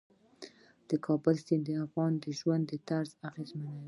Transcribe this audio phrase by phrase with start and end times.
[0.89, 3.79] د کابل سیند د افغانانو د ژوند طرز اغېزمنوي.